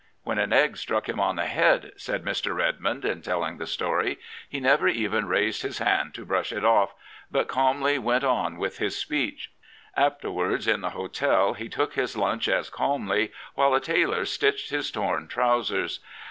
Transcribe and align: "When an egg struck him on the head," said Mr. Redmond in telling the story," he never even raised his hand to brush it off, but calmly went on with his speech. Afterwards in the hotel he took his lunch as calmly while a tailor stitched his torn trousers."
"When 0.23 0.39
an 0.39 0.51
egg 0.51 0.77
struck 0.77 1.07
him 1.07 1.19
on 1.19 1.35
the 1.35 1.45
head," 1.45 1.91
said 1.95 2.25
Mr. 2.25 2.55
Redmond 2.55 3.05
in 3.05 3.21
telling 3.21 3.59
the 3.59 3.67
story," 3.67 4.17
he 4.49 4.59
never 4.59 4.87
even 4.87 5.27
raised 5.27 5.61
his 5.61 5.77
hand 5.77 6.15
to 6.15 6.25
brush 6.25 6.51
it 6.51 6.65
off, 6.65 6.95
but 7.29 7.47
calmly 7.47 7.99
went 7.99 8.23
on 8.23 8.57
with 8.57 8.79
his 8.79 8.97
speech. 8.97 9.51
Afterwards 9.95 10.67
in 10.67 10.81
the 10.81 10.89
hotel 10.97 11.53
he 11.53 11.69
took 11.69 11.93
his 11.93 12.17
lunch 12.17 12.47
as 12.47 12.71
calmly 12.71 13.31
while 13.53 13.75
a 13.75 13.79
tailor 13.79 14.25
stitched 14.25 14.71
his 14.71 14.89
torn 14.89 15.27
trousers." 15.27 15.99